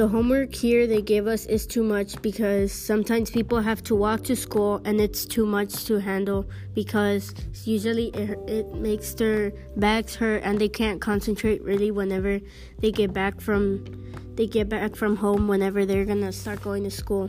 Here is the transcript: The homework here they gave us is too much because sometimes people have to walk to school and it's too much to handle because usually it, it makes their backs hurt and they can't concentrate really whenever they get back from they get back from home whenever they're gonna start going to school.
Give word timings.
The 0.00 0.08
homework 0.08 0.54
here 0.54 0.86
they 0.86 1.02
gave 1.02 1.26
us 1.26 1.44
is 1.44 1.66
too 1.66 1.82
much 1.82 2.22
because 2.22 2.72
sometimes 2.72 3.28
people 3.28 3.60
have 3.60 3.82
to 3.82 3.94
walk 3.94 4.24
to 4.24 4.34
school 4.34 4.80
and 4.86 4.98
it's 4.98 5.26
too 5.26 5.44
much 5.44 5.84
to 5.84 6.00
handle 6.00 6.48
because 6.74 7.34
usually 7.66 8.06
it, 8.14 8.38
it 8.48 8.72
makes 8.72 9.12
their 9.12 9.52
backs 9.76 10.14
hurt 10.14 10.40
and 10.42 10.58
they 10.58 10.70
can't 10.70 11.02
concentrate 11.02 11.62
really 11.62 11.90
whenever 11.90 12.40
they 12.78 12.90
get 12.90 13.12
back 13.12 13.42
from 13.42 13.84
they 14.36 14.46
get 14.46 14.70
back 14.70 14.96
from 14.96 15.16
home 15.16 15.48
whenever 15.48 15.84
they're 15.84 16.06
gonna 16.06 16.32
start 16.32 16.62
going 16.62 16.82
to 16.84 16.90
school. 16.90 17.28